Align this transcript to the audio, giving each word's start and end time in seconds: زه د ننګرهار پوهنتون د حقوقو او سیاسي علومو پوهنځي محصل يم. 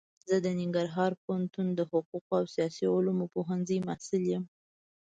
زه 0.29 0.35
د 0.45 0.47
ننګرهار 0.59 1.11
پوهنتون 1.23 1.67
د 1.73 1.79
حقوقو 1.89 2.33
او 2.39 2.45
سیاسي 2.55 2.85
علومو 2.95 3.25
پوهنځي 3.33 3.77
محصل 3.87 4.23
يم. 4.33 4.43